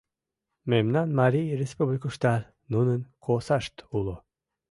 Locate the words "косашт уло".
3.25-4.15